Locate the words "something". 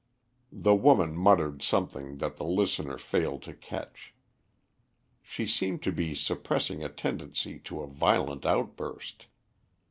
1.61-2.17